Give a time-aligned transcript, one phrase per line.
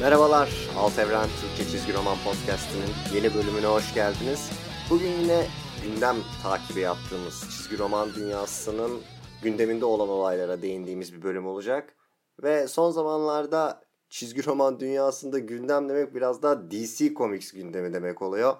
[0.00, 4.50] Merhabalar, Alt Evren Türkçe Çizgi Roman Podcast'ının yeni bölümüne hoş geldiniz.
[4.90, 5.46] Bugün yine
[5.82, 9.00] gündem takibi yaptığımız çizgi roman dünyasının
[9.42, 11.94] gündeminde olan olaylara değindiğimiz bir bölüm olacak.
[12.42, 18.56] Ve son zamanlarda çizgi roman dünyasında gündem demek biraz daha DC Comics gündemi demek oluyor.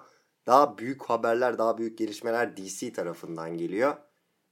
[0.47, 3.95] Daha büyük haberler, daha büyük gelişmeler DC tarafından geliyor.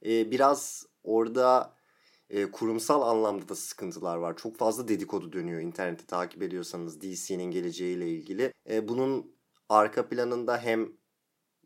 [0.04, 1.77] Ee, biraz orada
[2.30, 4.36] e, kurumsal anlamda da sıkıntılar var.
[4.36, 8.52] Çok fazla dedikodu dönüyor interneti takip ediyorsanız DC'nin geleceğiyle ilgili.
[8.70, 9.32] E, bunun
[9.68, 10.92] arka planında hem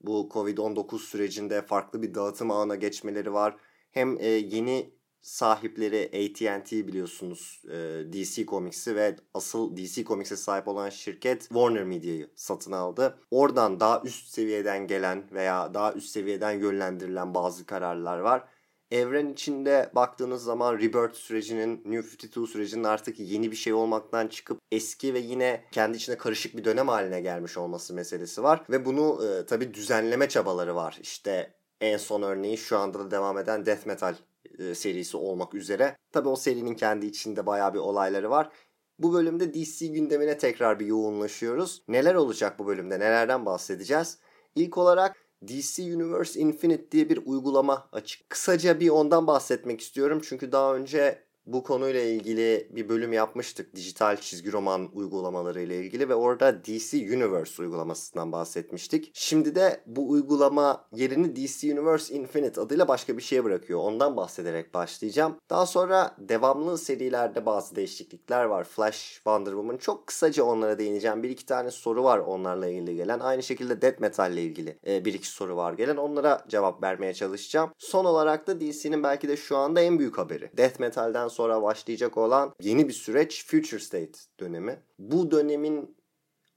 [0.03, 3.57] bu Covid-19 sürecinde farklı bir dağıtım ağına geçmeleri var.
[3.91, 7.77] Hem e, yeni sahipleri AT&T biliyorsunuz e,
[8.13, 13.19] DC Comics'i ve asıl DC Comics'e sahip olan şirket Warner Media'yı satın aldı.
[13.31, 18.45] Oradan daha üst seviyeden gelen veya daha üst seviyeden yönlendirilen bazı kararlar var
[18.93, 24.59] evren içinde baktığınız zaman Rebirth sürecinin, New 52 sürecinin artık yeni bir şey olmaktan çıkıp
[24.73, 28.65] eski ve yine kendi içine karışık bir dönem haline gelmiş olması meselesi var.
[28.71, 30.99] Ve bunu e, tabi düzenleme çabaları var.
[31.03, 34.15] İşte en son örneği şu anda da devam eden Death Metal
[34.59, 35.97] e, serisi olmak üzere.
[36.13, 38.51] Tabi o serinin kendi içinde baya bir olayları var.
[38.99, 41.83] Bu bölümde DC gündemine tekrar bir yoğunlaşıyoruz.
[41.89, 43.01] Neler olacak bu bölümde?
[43.01, 44.19] Nelerden bahsedeceğiz?
[44.55, 48.31] İlk olarak DC Universe Infinite diye bir uygulama açık.
[48.31, 53.77] Kısaca bir ondan bahsetmek istiyorum çünkü daha önce bu konuyla ilgili bir bölüm yapmıştık.
[53.77, 59.11] Dijital çizgi roman uygulamaları ile ilgili ve orada DC Universe uygulamasından bahsetmiştik.
[59.15, 63.81] Şimdi de bu uygulama yerini DC Universe Infinite adıyla başka bir şeye bırakıyor.
[63.81, 65.37] Ondan bahsederek başlayacağım.
[65.51, 68.65] Daha sonra devamlı serilerde bazı değişiklikler var.
[68.65, 71.23] Flash, Wonder Woman çok kısaca onlara değineceğim.
[71.23, 73.21] Bir iki tane soru var onlarla ilgili gelen.
[73.21, 75.97] Aynı şekilde Death Metal ile ilgili e, bir iki soru var gelen.
[75.97, 77.71] Onlara cevap vermeye çalışacağım.
[77.79, 80.51] Son olarak da DC'nin belki de şu anda en büyük haberi.
[80.57, 84.83] Death Metal'den sonra başlayacak olan yeni bir süreç Future State dönemi.
[84.99, 85.97] Bu dönemin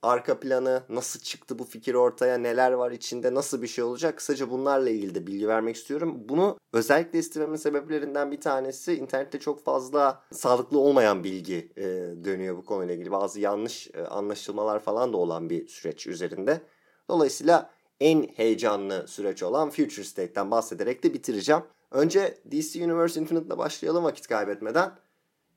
[0.02, 4.50] arka planı nasıl çıktı bu fikir ortaya neler var içinde nasıl bir şey olacak kısaca
[4.50, 6.16] bunlarla ilgili de bilgi vermek istiyorum.
[6.28, 11.84] Bunu özellikle istememin sebeplerinden bir tanesi internette çok fazla sağlıklı olmayan bilgi e,
[12.24, 13.10] dönüyor bu konuyla ilgili.
[13.10, 16.60] Bazı yanlış e, anlaşılmalar falan da olan bir süreç üzerinde.
[17.08, 17.70] Dolayısıyla
[18.00, 21.62] en heyecanlı süreç olan Future State'ten bahsederek de bitireceğim.
[21.90, 24.92] Önce DC Universe Infinite'la başlayalım vakit kaybetmeden.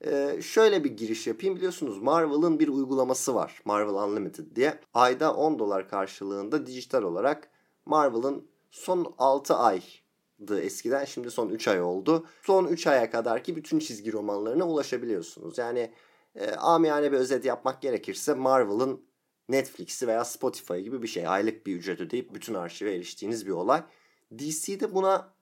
[0.06, 1.56] Ee, şöyle bir giriş yapayım.
[1.56, 3.62] Biliyorsunuz Marvel'ın bir uygulaması var.
[3.66, 4.80] Marvel Unlimited diye.
[4.94, 7.50] Ayda 10 dolar karşılığında dijital olarak
[7.86, 11.06] Marvel'ın son 6 aydı eskiden.
[11.06, 12.26] Şimdi son 3 ay oldu.
[12.44, 15.58] Son 3 aya kadar ki bütün çizgi romanlarına ulaşabiliyorsunuz.
[15.58, 15.92] Yani
[16.36, 19.02] e, amiyane bir özet yapmak gerekirse Marvel'ın
[19.50, 21.28] Netflix'i veya Spotify gibi bir şey.
[21.28, 23.84] Aylık bir ücret ödeyip bütün arşive eriştiğiniz bir olay.
[24.38, 25.34] DC'de buna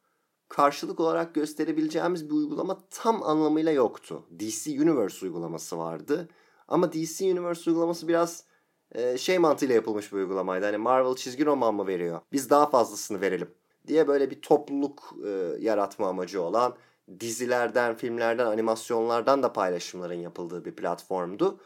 [0.50, 4.24] karşılık olarak gösterebileceğimiz bir uygulama tam anlamıyla yoktu.
[4.40, 6.28] DC Universe uygulaması vardı.
[6.68, 8.44] Ama DC Universe uygulaması biraz
[8.92, 10.66] e, şey mantığıyla yapılmış bir uygulamaydı.
[10.66, 12.22] Hani Marvel çizgi roman mı veriyor?
[12.32, 13.50] Biz daha fazlasını verelim
[13.88, 16.74] diye böyle bir topluluk e, yaratma amacı olan
[17.20, 21.60] dizilerden, filmlerden, animasyonlardan da paylaşımların yapıldığı bir platformdu.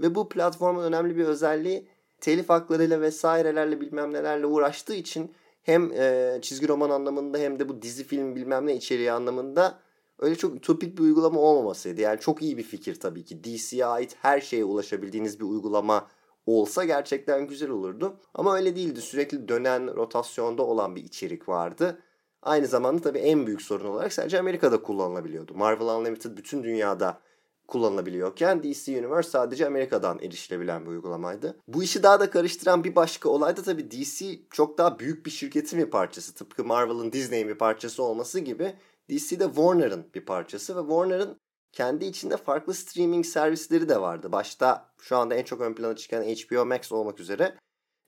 [0.00, 1.88] Ve bu platformun önemli bir özelliği
[2.20, 5.34] telif haklarıyla vesairelerle bilmem nelerle uğraştığı için
[5.66, 9.78] hem e, çizgi roman anlamında hem de bu dizi film bilmem ne içeriği anlamında
[10.18, 12.00] öyle çok ütopik bir uygulama olmamasıydı.
[12.00, 13.44] Yani çok iyi bir fikir tabii ki.
[13.44, 16.08] DC'ye ait her şeye ulaşabildiğiniz bir uygulama
[16.46, 18.16] olsa gerçekten güzel olurdu.
[18.34, 19.00] Ama öyle değildi.
[19.00, 22.02] Sürekli dönen, rotasyonda olan bir içerik vardı.
[22.42, 25.54] Aynı zamanda tabii en büyük sorun olarak sadece Amerika'da kullanılabiliyordu.
[25.54, 27.20] Marvel Unlimited bütün dünyada
[27.68, 31.56] kullanılabiliyorken DC Universe sadece Amerika'dan erişilebilen bir uygulamaydı.
[31.68, 35.30] Bu işi daha da karıştıran bir başka olay da tabii DC çok daha büyük bir
[35.30, 36.34] şirketin bir parçası.
[36.34, 38.74] Tıpkı Marvel'ın Disney'in bir parçası olması gibi
[39.10, 41.36] DC de Warner'ın bir parçası ve Warner'ın
[41.72, 44.32] kendi içinde farklı streaming servisleri de vardı.
[44.32, 47.56] Başta şu anda en çok ön plana çıkan HBO Max olmak üzere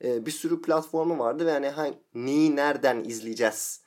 [0.02, 3.82] bir sürü platformu vardı ve hani neyi nereden izleyeceğiz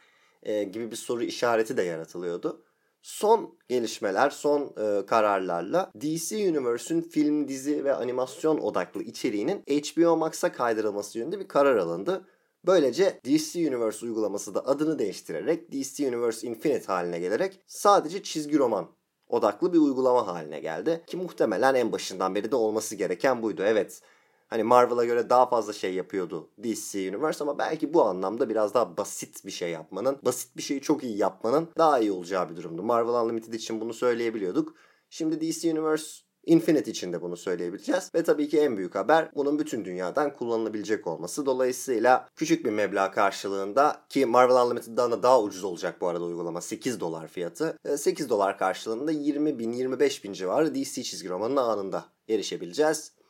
[0.45, 2.66] gibi bir soru işareti de yaratılıyordu.
[3.01, 10.51] Son gelişmeler, son e, kararlarla DC Universe'ün film, dizi ve animasyon odaklı içeriğinin HBO Max'a
[10.51, 12.25] kaydırılması yönünde bir karar alındı.
[12.65, 18.87] Böylece DC Universe uygulaması da adını değiştirerek DC Universe Infinite haline gelerek sadece çizgi roman
[19.27, 21.03] odaklı bir uygulama haline geldi.
[21.07, 23.63] Ki muhtemelen en başından beri de olması gereken buydu.
[23.65, 24.01] Evet
[24.51, 28.97] Hani Marvel'a göre daha fazla şey yapıyordu DC Universe ama belki bu anlamda biraz daha
[28.97, 32.83] basit bir şey yapmanın, basit bir şeyi çok iyi yapmanın daha iyi olacağı bir durumdu.
[32.83, 34.75] Marvel Unlimited için bunu söyleyebiliyorduk.
[35.09, 38.11] Şimdi DC Universe Infinite için de bunu söyleyebileceğiz.
[38.15, 41.45] Ve tabii ki en büyük haber bunun bütün dünyadan kullanılabilecek olması.
[41.45, 46.61] Dolayısıyla küçük bir meblağ karşılığında ki Marvel Unlimited'dan da daha ucuz olacak bu arada uygulama
[46.61, 47.77] 8 dolar fiyatı.
[47.97, 53.21] 8 dolar karşılığında 20 bin 25 bin civarı DC çizgi romanının anında erişebileceğiz.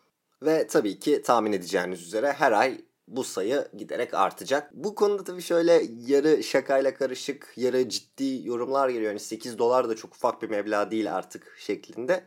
[0.44, 4.70] Ve tabii ki tahmin edeceğiniz üzere her ay bu sayı giderek artacak.
[4.74, 9.12] Bu konuda tabii şöyle yarı şakayla karışık, yarı ciddi yorumlar geliyor.
[9.12, 12.24] Yani 8 dolar da çok ufak bir meblağ değil artık şeklinde.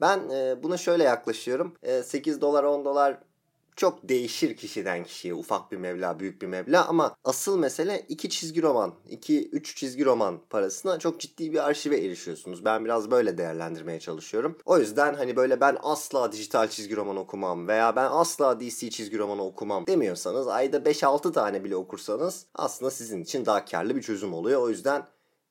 [0.00, 1.76] Ben e, buna şöyle yaklaşıyorum.
[1.82, 3.18] E, 8 dolar 10 dolar
[3.76, 8.62] çok değişir kişiden kişiye ufak bir meblağ büyük bir meblağ ama asıl mesele iki çizgi
[8.62, 12.64] roman iki üç çizgi roman parasına çok ciddi bir arşive erişiyorsunuz.
[12.64, 14.58] Ben biraz böyle değerlendirmeye çalışıyorum.
[14.64, 19.18] O yüzden hani böyle ben asla dijital çizgi roman okumam veya ben asla DC çizgi
[19.18, 24.34] romanı okumam demiyorsanız ayda 5-6 tane bile okursanız aslında sizin için daha karlı bir çözüm
[24.34, 24.62] oluyor.
[24.62, 25.06] O yüzden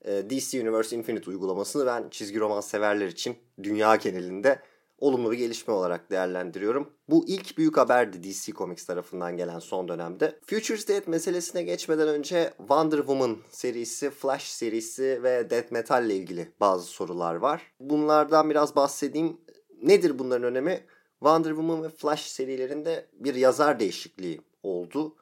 [0.05, 4.59] e, DC Universe Infinite uygulamasını ben çizgi roman severler için dünya genelinde
[5.03, 6.89] olumlu bir gelişme olarak değerlendiriyorum.
[7.09, 10.39] Bu ilk büyük haberdi DC Comics tarafından gelen son dönemde.
[10.45, 16.51] Future State meselesine geçmeden önce Wonder Woman serisi, Flash serisi ve Death Metal ile ilgili
[16.59, 17.61] bazı sorular var.
[17.79, 19.37] Bunlardan biraz bahsedeyim.
[19.81, 20.83] Nedir bunların önemi?
[21.19, 25.15] Wonder Woman ve Flash serilerinde bir yazar değişikliği oldu.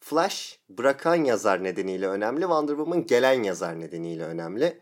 [0.00, 4.80] Flash bırakan yazar nedeniyle önemli, Wonder Woman gelen yazar nedeniyle önemli.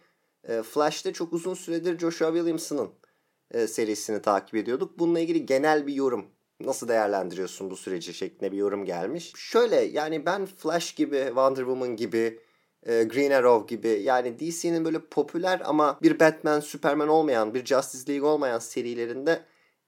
[0.48, 2.90] Ee, Flash'te çok uzun süredir Joshua Williamson'ın
[3.50, 4.98] e, serisini takip ediyorduk.
[4.98, 6.26] Bununla ilgili genel bir yorum
[6.60, 9.32] nasıl değerlendiriyorsun bu süreci şeklinde bir yorum gelmiş.
[9.36, 12.38] Şöyle yani ben Flash gibi, Wonder Woman gibi,
[12.86, 18.12] e, Green Arrow gibi yani DC'nin böyle popüler ama bir Batman, Superman olmayan, bir Justice
[18.12, 19.44] League olmayan serilerinde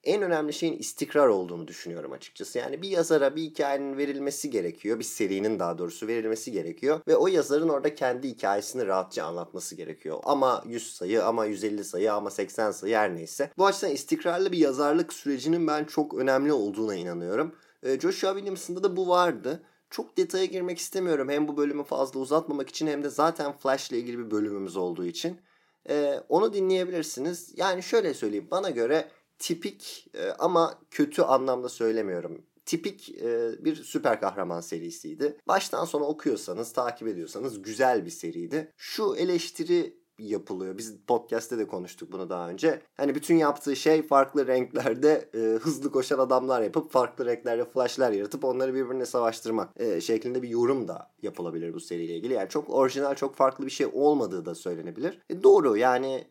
[0.06, 2.58] en önemli şeyin istikrar olduğunu düşünüyorum açıkçası.
[2.58, 4.98] Yani bir yazara bir hikayenin verilmesi gerekiyor.
[4.98, 7.00] Bir serinin daha doğrusu verilmesi gerekiyor.
[7.08, 10.20] Ve o yazarın orada kendi hikayesini rahatça anlatması gerekiyor.
[10.24, 13.50] Ama 100 sayı, ama 150 sayı, ama 80 sayı her neyse.
[13.58, 17.54] Bu açıdan istikrarlı bir yazarlık sürecinin ben çok önemli olduğuna inanıyorum.
[17.82, 19.62] Ee, Joshua Williamson'da da bu vardı.
[19.90, 21.28] Çok detaya girmek istemiyorum.
[21.28, 25.04] Hem bu bölümü fazla uzatmamak için hem de zaten Flash ile ilgili bir bölümümüz olduğu
[25.04, 25.40] için.
[25.88, 27.52] Ee, onu dinleyebilirsiniz.
[27.56, 28.48] Yani şöyle söyleyeyim.
[28.50, 29.08] Bana göre
[29.38, 32.42] tipik e, ama kötü anlamda söylemiyorum.
[32.66, 35.36] Tipik e, bir süper kahraman serisiydi.
[35.48, 38.72] Baştan sona okuyorsanız, takip ediyorsanız güzel bir seriydi.
[38.76, 40.78] Şu eleştiri yapılıyor.
[40.78, 42.82] Biz podcast'te de konuştuk bunu daha önce.
[42.96, 48.44] Hani bütün yaptığı şey farklı renklerde e, hızlı koşan adamlar yapıp farklı renklerde flashlar yaratıp
[48.44, 52.32] onları birbirine savaştırmak e, şeklinde bir yorum da yapılabilir bu seriyle ilgili.
[52.32, 55.18] Yani çok orijinal, çok farklı bir şey olmadığı da söylenebilir.
[55.30, 56.26] E, doğru yani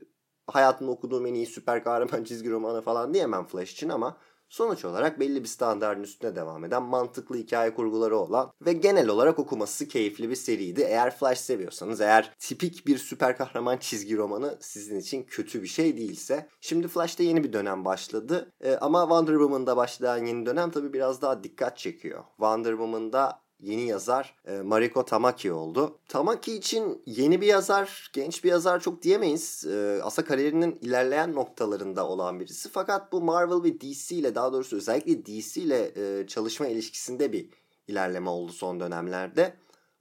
[0.47, 4.17] hayatımda okuduğum en iyi süper kahraman çizgi romanı falan diyemem Flash için ama
[4.49, 9.39] sonuç olarak belli bir standartın üstüne devam eden mantıklı hikaye kurguları olan ve genel olarak
[9.39, 10.81] okuması keyifli bir seriydi.
[10.81, 15.97] Eğer Flash seviyorsanız, eğer tipik bir süper kahraman çizgi romanı sizin için kötü bir şey
[15.97, 16.49] değilse.
[16.61, 21.21] Şimdi Flash'ta yeni bir dönem başladı ee, ama Wonder Woman'da başlayan yeni dönem tabii biraz
[21.21, 22.23] daha dikkat çekiyor.
[22.37, 25.99] Wonder Woman'da yeni yazar e, Mariko Tamaki oldu.
[26.07, 29.65] Tamaki için yeni bir yazar, genç bir yazar çok diyemeyiz.
[29.65, 32.69] E, aslında kariyerinin ilerleyen noktalarında olan birisi.
[32.69, 37.49] Fakat bu Marvel ve DC ile daha doğrusu özellikle DC ile e, çalışma ilişkisinde bir
[37.87, 39.53] ilerleme oldu son dönemlerde.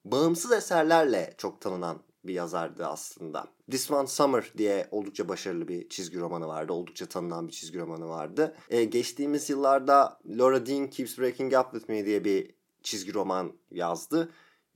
[0.05, 3.47] Bağımsız eserlerle çok tanınan bir yazardı aslında.
[3.71, 6.73] This One Summer diye oldukça başarılı bir çizgi romanı vardı.
[6.73, 8.57] Oldukça tanınan bir çizgi romanı vardı.
[8.71, 12.55] Ee, geçtiğimiz yıllarda Laura Dean Keeps Breaking Up With Me diye bir
[12.85, 14.29] çizgi roman yazdı.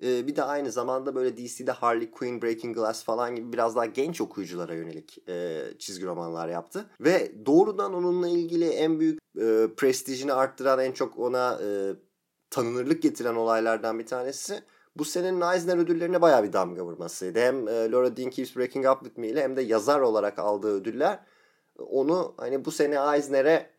[0.02, 3.86] Ee, bir de aynı zamanda böyle DC'de Harley Quinn, Breaking Glass falan gibi biraz daha
[3.86, 6.90] genç okuyuculara yönelik e, çizgi romanlar yaptı.
[7.00, 11.92] Ve doğrudan onunla ilgili en büyük e, prestijini arttıran, en çok ona e,
[12.50, 14.62] tanınırlık getiren olaylardan bir tanesi
[14.96, 17.38] bu senenin Eisner ödüllerine bayağı bir damga vurmasıydı.
[17.38, 20.74] Hem e, Laura Dean Keeps Breaking Up With Me ile hem de yazar olarak aldığı
[20.74, 21.20] ödüller
[21.78, 23.70] onu hani bu sene Eisner'e e,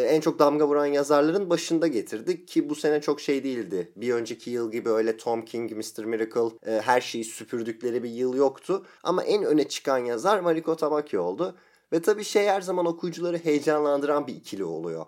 [0.00, 3.92] en çok damga vuran yazarların başında getirdik ki bu sene çok şey değildi.
[3.96, 6.04] Bir önceki yıl gibi öyle Tom King, Mr.
[6.04, 8.86] Miracle e, her şeyi süpürdükleri bir yıl yoktu.
[9.02, 11.56] Ama en öne çıkan yazar Mariko Tamaki oldu.
[11.92, 15.06] Ve tabii şey her zaman okuyucuları heyecanlandıran bir ikili oluyor.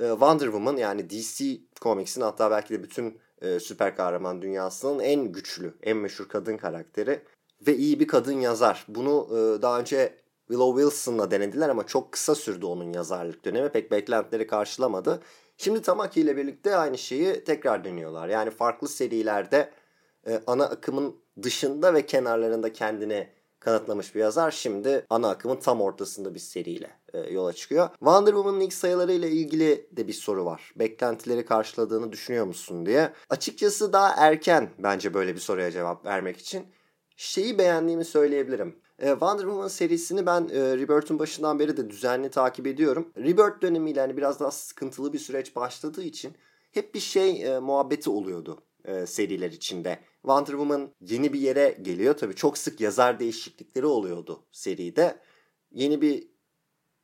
[0.00, 1.44] E, Wonder Woman yani DC
[1.80, 3.18] Comics'in hatta belki de bütün
[3.60, 7.20] süper kahraman dünyasının en güçlü, en meşhur kadın karakteri
[7.66, 8.84] ve iyi bir kadın yazar.
[8.88, 9.28] Bunu
[9.62, 10.14] daha önce
[10.48, 13.68] Willow Wilson'la denediler ama çok kısa sürdü onun yazarlık dönemi.
[13.68, 15.22] Pek beklentileri karşılamadı.
[15.56, 18.28] Şimdi Tamaki ile birlikte aynı şeyi tekrar deniyorlar.
[18.28, 19.70] Yani farklı serilerde
[20.26, 23.28] e, ana akımın dışında ve kenarlarında kendini
[23.60, 24.50] kanıtlamış bir yazar.
[24.50, 27.88] Şimdi ana akımın tam ortasında bir seriyle e, yola çıkıyor.
[27.88, 30.72] Wonder Woman'ın ilk sayıları ile ilgili de bir soru var.
[30.76, 33.12] Beklentileri karşıladığını düşünüyor musun diye.
[33.30, 36.66] Açıkçası daha erken bence böyle bir soruya cevap vermek için.
[37.16, 38.76] Şeyi beğendiğimi söyleyebilirim.
[38.98, 43.12] E, Wonder Woman serisini ben e, Rebirth'ün başından beri de düzenli takip ediyorum.
[43.16, 46.32] Rebirth dönemiyle hani biraz daha sıkıntılı bir süreç başladığı için
[46.70, 49.98] hep bir şey e, muhabbeti oluyordu e, seriler içinde.
[50.22, 52.16] Wonder Woman yeni bir yere geliyor.
[52.16, 55.20] Tabii çok sık yazar değişiklikleri oluyordu seride.
[55.70, 56.28] Yeni bir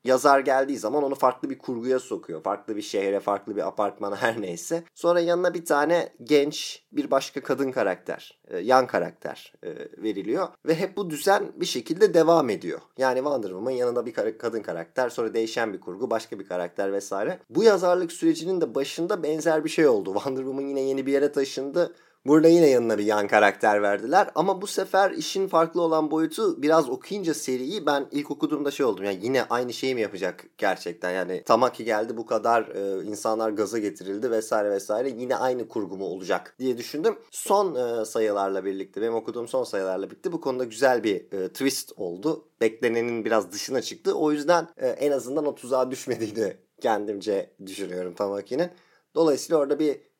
[0.05, 2.43] yazar geldiği zaman onu farklı bir kurguya sokuyor.
[2.43, 4.85] Farklı bir şehre, farklı bir apartmana her neyse.
[4.95, 9.69] Sonra yanına bir tane genç, bir başka kadın karakter, e, yan karakter e,
[10.03, 10.49] veriliyor.
[10.67, 12.81] Ve hep bu düzen bir şekilde devam ediyor.
[12.99, 17.39] Yani Wonder Woman yanında bir kadın karakter, sonra değişen bir kurgu, başka bir karakter vesaire.
[17.51, 20.13] Bu yazarlık sürecinin de başında benzer bir şey oldu.
[20.15, 21.95] Wonder Woman yine yeni bir yere taşındı
[22.27, 26.89] Burada yine yanına bir yan karakter verdiler ama bu sefer işin farklı olan boyutu biraz
[26.89, 29.05] okuyunca seriyi ben ilk okuduğumda şey oldum.
[29.05, 31.11] Yani yine aynı şeyi mi yapacak gerçekten?
[31.11, 36.05] Yani Tamaki geldi bu kadar e, insanlar gaza getirildi vesaire vesaire yine aynı kurgu mu
[36.05, 37.19] olacak diye düşündüm.
[37.31, 41.93] Son e, sayılarla birlikte benim okuduğum son sayılarla birlikte bu konuda güzel bir e, twist
[41.97, 42.49] oldu.
[42.61, 44.15] Beklenenin biraz dışına çıktı.
[44.15, 48.71] O yüzden e, en azından o tuzağa düşmediğini kendimce düşünüyorum Tamaki'nin.
[49.15, 50.14] Dolayısıyla orada bir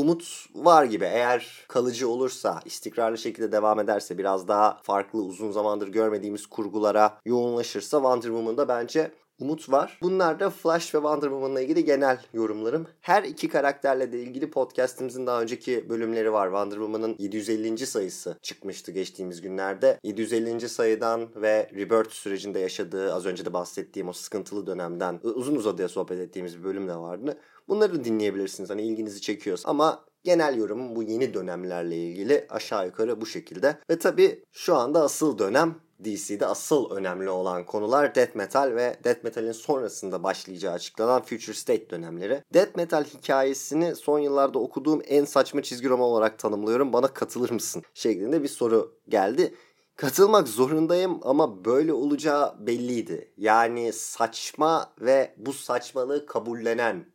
[0.00, 1.04] umut var gibi.
[1.04, 7.96] Eğer kalıcı olursa, istikrarlı şekilde devam ederse, biraz daha farklı uzun zamandır görmediğimiz kurgulara yoğunlaşırsa
[7.96, 9.98] Wonder Woman'da bence umut var.
[10.02, 12.86] Bunlar da Flash ve Wonder Woman'la ilgili genel yorumlarım.
[13.00, 16.46] Her iki karakterle de ilgili podcastimizin daha önceki bölümleri var.
[16.46, 17.86] Wonder Woman'ın 750.
[17.86, 20.00] sayısı çıkmıştı geçtiğimiz günlerde.
[20.02, 20.68] 750.
[20.68, 26.18] sayıdan ve Rebirth sürecinde yaşadığı az önce de bahsettiğim o sıkıntılı dönemden uzun uzadıya sohbet
[26.18, 27.38] ettiğimiz bir bölüm de vardı.
[27.68, 29.68] Bunları dinleyebilirsiniz hani ilginizi çekiyorsa.
[29.68, 33.78] Ama genel yorumum bu yeni dönemlerle ilgili aşağı yukarı bu şekilde.
[33.90, 35.74] Ve tabii şu anda asıl dönem
[36.04, 41.90] DC'de asıl önemli olan konular Death Metal ve Death Metal'in sonrasında başlayacağı açıklanan Future State
[41.90, 42.42] dönemleri.
[42.54, 46.92] Death Metal hikayesini son yıllarda okuduğum en saçma çizgi roman olarak tanımlıyorum.
[46.92, 47.82] Bana katılır mısın?
[47.94, 49.54] şeklinde bir soru geldi.
[49.96, 53.32] Katılmak zorundayım ama böyle olacağı belliydi.
[53.36, 57.06] Yani saçma ve bu saçmalığı kabullenen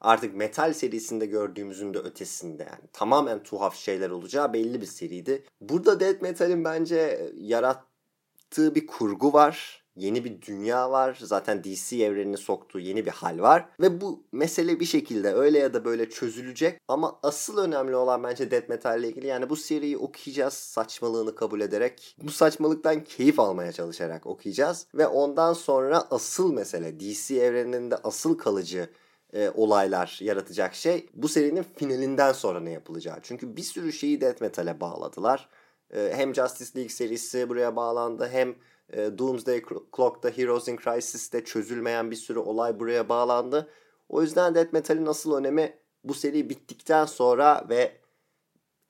[0.00, 5.44] artık metal serisinde gördüğümüzün de ötesinde yani tamamen tuhaf şeyler olacağı belli bir seriydi.
[5.60, 7.30] Burada Death Metal'in bence
[8.50, 9.80] yarattığı bir kurgu var.
[9.96, 11.18] Yeni bir dünya var.
[11.22, 13.68] Zaten DC evrenini soktuğu yeni bir hal var.
[13.80, 16.80] Ve bu mesele bir şekilde öyle ya da böyle çözülecek.
[16.88, 21.60] Ama asıl önemli olan bence Death Metal ile ilgili yani bu seriyi okuyacağız saçmalığını kabul
[21.60, 22.16] ederek.
[22.22, 24.86] Bu saçmalıktan keyif almaya çalışarak okuyacağız.
[24.94, 28.90] Ve ondan sonra asıl mesele DC evreninde asıl kalıcı
[29.32, 33.18] e, olaylar yaratacak şey bu serinin finalinden sonra ne yapılacağı.
[33.22, 35.48] Çünkü bir sürü şeyi Death Metal'e bağladılar.
[35.94, 38.54] E, hem Justice League serisi buraya bağlandı hem
[38.92, 39.62] e, Doomsday
[39.96, 43.68] Clock'ta Heroes in Crisis'te çözülmeyen bir sürü olay buraya bağlandı.
[44.08, 48.00] O yüzden Death Metal'in asıl önemi bu seri bittikten sonra ve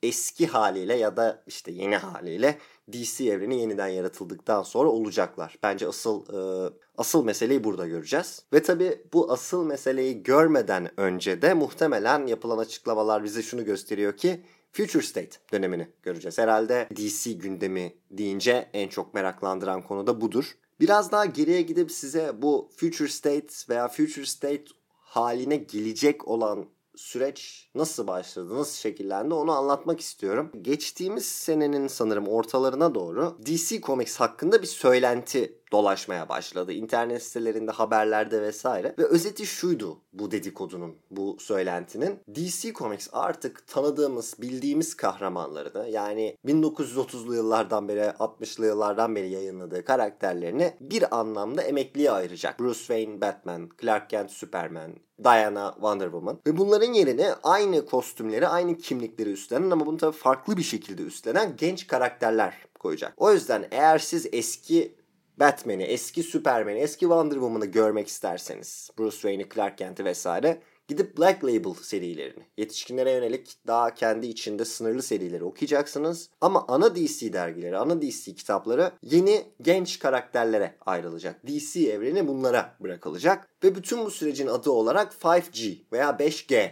[0.03, 2.57] eski haliyle ya da işte yeni haliyle
[2.91, 5.57] DC evreni yeniden yaratıldıktan sonra olacaklar.
[5.63, 8.43] Bence asıl e, asıl meseleyi burada göreceğiz.
[8.53, 14.41] Ve tabi bu asıl meseleyi görmeden önce de muhtemelen yapılan açıklamalar bize şunu gösteriyor ki
[14.71, 16.37] Future State dönemini göreceğiz.
[16.37, 20.45] Herhalde DC gündemi deyince en çok meraklandıran konu da budur.
[20.79, 27.69] Biraz daha geriye gidip size bu Future State veya Future State haline gelecek olan süreç
[27.75, 30.51] nasıl başladı, nasıl şekillendi onu anlatmak istiyorum.
[30.61, 36.73] Geçtiğimiz senenin sanırım ortalarına doğru DC Comics hakkında bir söylenti dolaşmaya başladı.
[36.73, 38.95] İnternet sitelerinde, haberlerde vesaire.
[38.99, 42.19] Ve özeti şuydu bu dedikodunun, bu söylentinin.
[42.35, 50.73] DC Comics artık tanıdığımız, bildiğimiz kahramanlarını yani 1930'lu yıllardan beri, 60'lı yıllardan beri yayınladığı karakterlerini
[50.81, 52.59] bir anlamda emekliye ayıracak.
[52.59, 54.91] Bruce Wayne Batman, Clark Kent Superman,
[55.23, 56.39] Diana Wonder Woman.
[56.47, 61.55] Ve bunların yerine aynı kostümleri, aynı kimlikleri üstlenen ama bunu tabii farklı bir şekilde üstlenen
[61.57, 63.13] genç karakterler koyacak.
[63.17, 64.95] O yüzden eğer siz eski
[65.41, 71.43] Batman'i, eski Superman'i, eski Wonder Woman'ı görmek isterseniz Bruce Wayne'i, Clark Kent'i vesaire gidip Black
[71.43, 76.29] Label serilerini, yetişkinlere yönelik daha kendi içinde sınırlı serileri okuyacaksınız.
[76.41, 81.47] Ama ana DC dergileri, ana DC kitapları yeni genç karakterlere ayrılacak.
[81.47, 83.47] DC evreni bunlara bırakılacak.
[83.63, 86.71] Ve bütün bu sürecin adı olarak 5G veya 5G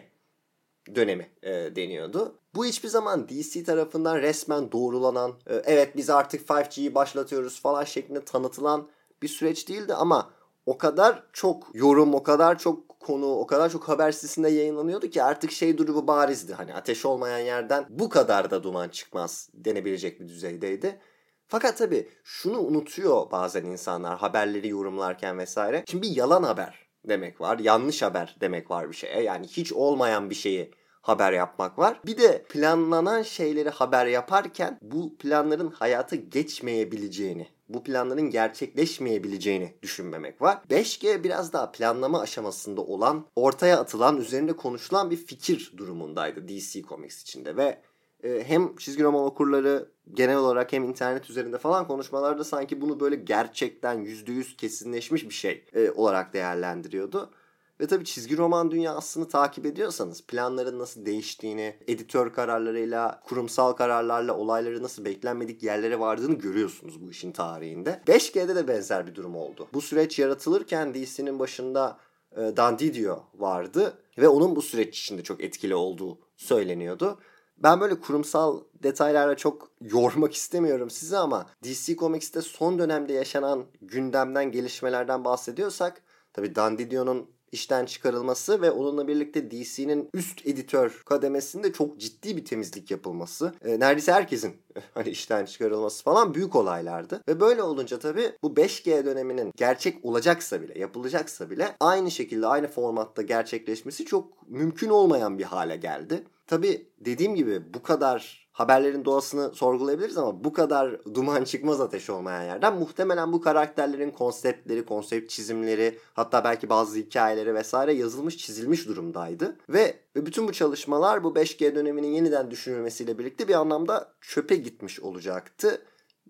[0.95, 2.38] dönemi e, deniyordu.
[2.56, 8.25] Bu hiçbir zaman DC tarafından resmen doğrulanan, e, evet biz artık 5G'yi başlatıyoruz falan şeklinde
[8.25, 8.89] tanıtılan
[9.22, 10.29] bir süreç değildi ama
[10.65, 15.24] o kadar çok yorum, o kadar çok konu, o kadar çok haber sitesinde yayınlanıyordu ki
[15.24, 16.53] artık şey durumu barizdi.
[16.53, 21.00] Hani ateş olmayan yerden bu kadar da duman çıkmaz denebilecek bir düzeydeydi.
[21.48, 25.84] Fakat tabii şunu unutuyor bazen insanlar haberleri yorumlarken vesaire.
[25.88, 29.24] Şimdi bir yalan haber demek var, yanlış haber demek var bir şeye.
[29.24, 32.00] Yani hiç olmayan bir şeyi haber yapmak var.
[32.06, 40.62] Bir de planlanan şeyleri haber yaparken bu planların hayata geçmeyebileceğini, bu planların gerçekleşmeyebileceğini düşünmemek var.
[40.70, 47.22] 5G biraz daha planlama aşamasında olan, ortaya atılan, üzerinde konuşulan bir fikir durumundaydı DC Comics
[47.22, 47.82] içinde ve
[48.24, 53.15] e, hem çizgi roman okurları genel olarak hem internet üzerinde falan konuşmalarda sanki bunu böyle
[53.15, 57.32] gerçekten %100 kesinleşmiş bir şey e, olarak değerlendiriyordu.
[57.81, 64.83] Ve tabii çizgi roman dünyasını takip ediyorsanız planların nasıl değiştiğini, editör kararlarıyla, kurumsal kararlarla olayları
[64.83, 68.01] nasıl beklenmedik yerlere vardığını görüyorsunuz bu işin tarihinde.
[68.07, 69.67] 5G'de de benzer bir durum oldu.
[69.74, 71.98] Bu süreç yaratılırken DC'nin başında
[72.31, 77.19] e, Dan Didio vardı ve onun bu süreç içinde çok etkili olduğu söyleniyordu.
[77.57, 84.51] Ben böyle kurumsal detaylarla çok yormak istemiyorum sizi ama DC Comics'te son dönemde yaşanan gündemden
[84.51, 86.01] gelişmelerden bahsediyorsak
[86.33, 92.46] tabii Dan Didio'nun işten çıkarılması ve onunla birlikte DC'nin üst editör kademesinde çok ciddi bir
[92.46, 93.53] temizlik yapılması.
[93.65, 94.56] E, neredeyse herkesin
[94.94, 97.22] hani işten çıkarılması falan büyük olaylardı.
[97.27, 102.68] Ve böyle olunca tabii bu 5G döneminin gerçek olacaksa bile, yapılacaksa bile aynı şekilde aynı
[102.68, 106.24] formatta gerçekleşmesi çok mümkün olmayan bir hale geldi.
[106.50, 112.44] Tabii dediğim gibi bu kadar haberlerin doğasını sorgulayabiliriz ama bu kadar duman çıkmaz ateş olmayan
[112.44, 119.58] yerden muhtemelen bu karakterlerin konseptleri, konsept çizimleri hatta belki bazı hikayeleri vesaire yazılmış çizilmiş durumdaydı.
[119.70, 125.82] Ve bütün bu çalışmalar bu 5G döneminin yeniden düşünülmesiyle birlikte bir anlamda çöpe gitmiş olacaktı.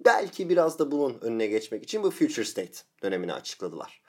[0.05, 4.01] Belki biraz da bunun önüne geçmek için bu Future State dönemini açıkladılar.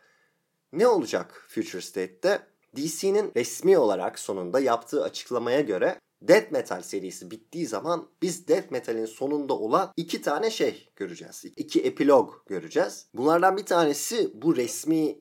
[0.73, 2.40] Ne olacak Future State'te?
[2.76, 9.06] DC'nin resmi olarak sonunda yaptığı açıklamaya göre Death Metal serisi bittiği zaman biz Death Metal'in
[9.06, 11.44] sonunda olan iki tane şey göreceğiz.
[11.56, 13.06] İki epilog göreceğiz.
[13.14, 15.18] Bunlardan bir tanesi bu resmi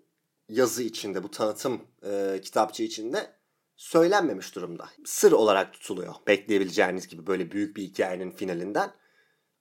[0.49, 3.33] yazı içinde, bu tanıtım e, kitapçı içinde
[3.75, 4.89] söylenmemiş durumda.
[5.05, 6.13] Sır olarak tutuluyor.
[6.27, 8.91] Bekleyebileceğiniz gibi böyle büyük bir hikayenin finalinden.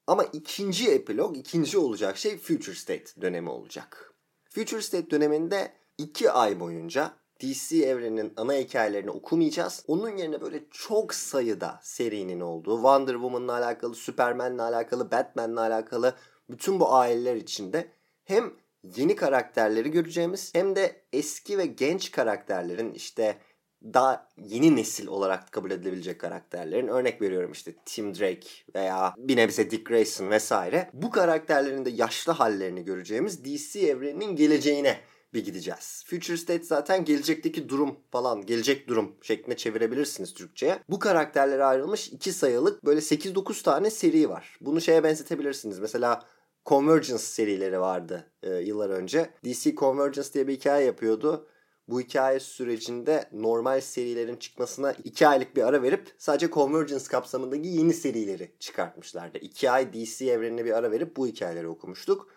[0.07, 4.15] Ama ikinci epilog, ikinci olacak şey Future State dönemi olacak.
[4.51, 9.85] Future State döneminde iki ay boyunca DC evreninin ana hikayelerini okumayacağız.
[9.87, 16.15] Onun yerine böyle çok sayıda serinin olduğu, Wonder Woman'la alakalı, Superman'la alakalı, Batman'la alakalı
[16.51, 17.89] bütün bu aileler içinde
[18.25, 18.53] hem
[18.97, 23.39] yeni karakterleri göreceğimiz hem de eski ve genç karakterlerin işte
[23.83, 29.71] daha yeni nesil olarak kabul edilebilecek karakterlerin örnek veriyorum işte Tim Drake veya bir nebze
[29.71, 35.01] Dick Grayson vesaire bu karakterlerin de yaşlı hallerini göreceğimiz DC evreninin geleceğine
[35.35, 36.05] bir gideceğiz.
[36.07, 40.79] Future State zaten gelecekteki durum falan, gelecek durum şeklinde çevirebilirsiniz Türkçe'ye.
[40.89, 44.59] Bu karakterlere ayrılmış iki sayılık böyle 8-9 tane seri var.
[44.61, 45.79] Bunu şeye benzetebilirsiniz.
[45.79, 46.25] Mesela
[46.67, 49.31] Convergence serileri vardı e, yıllar önce.
[49.45, 51.47] DC Convergence diye bir hikaye yapıyordu.
[51.89, 57.95] Bu hikaye sürecinde normal serilerin çıkmasına 2 aylık bir ara verip sadece Convergence kapsamındaki yeni
[57.95, 59.39] serileri çıkartmışlardı.
[59.39, 62.29] 2 ay DC evrenine bir ara verip bu hikayeleri okumuştuk.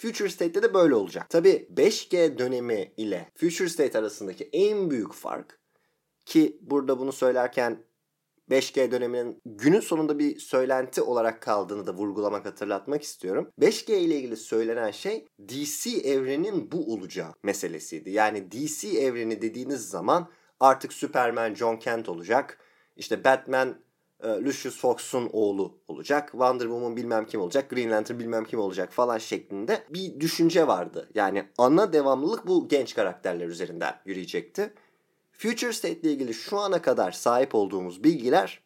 [0.00, 1.30] Future State'de de böyle olacak.
[1.30, 5.58] Tabi 5G dönemi ile Future State arasındaki en büyük fark
[6.26, 7.84] ki burada bunu söylerken
[8.50, 13.50] 5G döneminin günün sonunda bir söylenti olarak kaldığını da vurgulamak, hatırlatmak istiyorum.
[13.60, 18.10] 5G ile ilgili söylenen şey DC evrenin bu olacağı meselesiydi.
[18.10, 22.58] Yani DC evreni dediğiniz zaman artık Superman John Kent olacak.
[22.96, 23.80] İşte Batman
[24.22, 26.28] e, Lucius Fox'un oğlu olacak.
[26.30, 27.70] Wonder Woman bilmem kim olacak.
[27.70, 31.08] Green Lantern bilmem kim olacak falan şeklinde bir düşünce vardı.
[31.14, 34.72] Yani ana devamlılık bu genç karakterler üzerinden yürüyecekti.
[35.32, 38.62] Future State ile ilgili şu ana kadar sahip olduğumuz bilgiler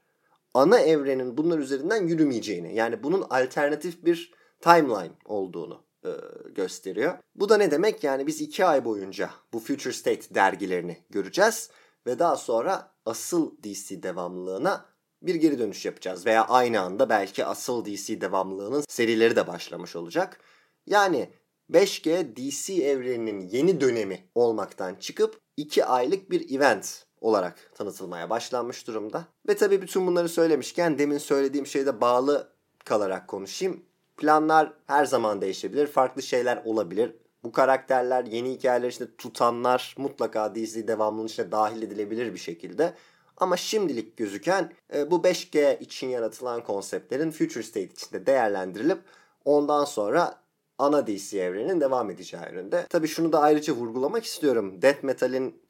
[0.55, 6.11] ana evrenin bunlar üzerinden yürümeyeceğini yani bunun alternatif bir timeline olduğunu e,
[6.55, 7.19] gösteriyor.
[7.35, 8.05] Bu da ne demek?
[8.05, 11.71] Yani biz iki ay boyunca bu Future State dergilerini göreceğiz
[12.07, 14.93] ve daha sonra asıl DC devamlılığına
[15.26, 16.26] bir geri dönüş yapacağız.
[16.26, 20.40] Veya aynı anda belki asıl DC devamlılığının serileri de başlamış olacak.
[20.87, 21.30] Yani
[21.70, 29.24] 5G DC evreninin yeni dönemi olmaktan çıkıp 2 aylık bir event olarak tanıtılmaya başlanmış durumda.
[29.48, 32.52] Ve tabii bütün bunları söylemişken demin söylediğim şeyde bağlı
[32.84, 33.82] kalarak konuşayım.
[34.16, 35.87] Planlar her zaman değişebilir.
[35.87, 37.14] Farklı şeyler olabilir.
[37.44, 42.94] Bu karakterler yeni hikayeler içinde tutanlar mutlaka DC devamlılığının içine dahil edilebilir bir şekilde.
[43.37, 48.99] Ama şimdilik gözüken e, bu 5G için yaratılan konseptlerin Future State içinde değerlendirilip
[49.44, 50.40] ondan sonra
[50.79, 52.87] ana DC evrenin devam edeceği yönünde.
[52.90, 54.83] Tabii şunu da ayrıca vurgulamak istiyorum.
[54.83, 55.61] Death Metal'in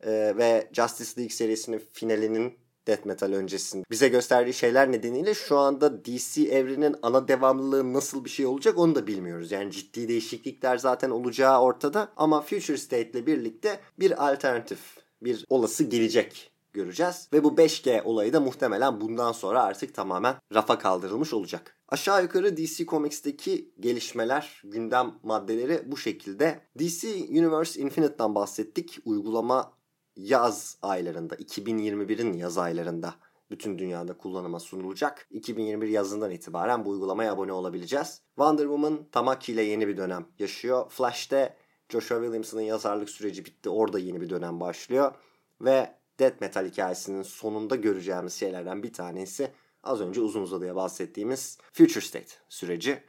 [0.00, 6.04] e, ve Justice League serisinin finalinin Death Metal öncesinde bize gösterdiği şeyler nedeniyle şu anda
[6.04, 9.52] DC evrenin ana devamlılığı nasıl bir şey olacak onu da bilmiyoruz.
[9.52, 14.78] Yani ciddi değişiklikler zaten olacağı ortada ama Future State ile birlikte bir alternatif,
[15.22, 17.28] bir olası gelecek göreceğiz.
[17.32, 21.76] Ve bu 5G olayı da muhtemelen bundan sonra artık tamamen rafa kaldırılmış olacak.
[21.88, 26.60] Aşağı yukarı DC Comics'teki gelişmeler, gündem maddeleri bu şekilde.
[26.78, 28.98] DC Universe Infinite'dan bahsettik.
[29.04, 29.72] Uygulama
[30.16, 33.14] yaz aylarında, 2021'in yaz aylarında
[33.50, 35.26] bütün dünyada kullanıma sunulacak.
[35.30, 38.22] 2021 yazından itibaren bu uygulamaya abone olabileceğiz.
[38.28, 40.90] Wonder Woman Tamaki ile yeni bir dönem yaşıyor.
[40.90, 41.56] Flash'te
[41.88, 43.70] Joshua Williamson'ın yazarlık süreci bitti.
[43.70, 45.12] Orada yeni bir dönem başlıyor.
[45.60, 49.50] Ve Death Metal hikayesinin sonunda göreceğimiz şeylerden bir tanesi
[49.82, 53.02] az önce uzun uzadıya bahsettiğimiz Future State süreci.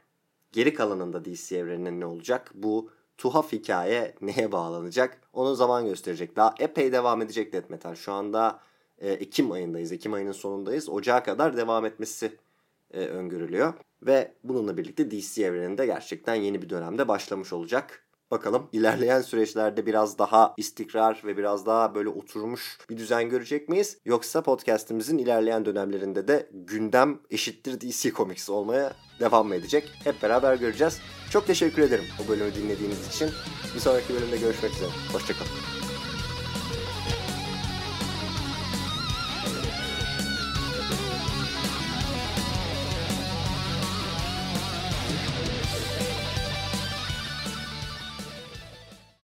[0.52, 2.50] Geri kalanında DC evreninin ne olacak?
[2.54, 5.20] Bu tuhaf hikaye neye bağlanacak?
[5.32, 6.36] Onu zaman gösterecek.
[6.36, 7.94] Daha epey devam edecek Death Metal.
[7.94, 8.60] Şu anda
[8.98, 9.92] e, Ekim ayındayız.
[9.92, 10.88] Ekim ayının sonundayız.
[10.88, 12.38] Ocağa kadar devam etmesi
[12.90, 13.74] e, öngörülüyor.
[14.02, 18.04] Ve bununla birlikte DC evreninde gerçekten yeni bir dönemde başlamış olacak.
[18.32, 23.98] Bakalım ilerleyen süreçlerde biraz daha istikrar ve biraz daha böyle oturmuş bir düzen görecek miyiz?
[24.04, 29.88] Yoksa podcastimizin ilerleyen dönemlerinde de gündem eşittir DC Comics olmaya devam mı edecek?
[30.04, 31.00] Hep beraber göreceğiz.
[31.30, 33.30] Çok teşekkür ederim bu bölümü dinlediğiniz için.
[33.74, 34.90] Bir sonraki bölümde görüşmek üzere.
[35.12, 35.81] Hoşçakalın.